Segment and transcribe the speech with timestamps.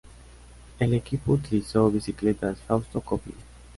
[0.79, 3.33] El equipo utilizó bicicletas Fausto Coppi.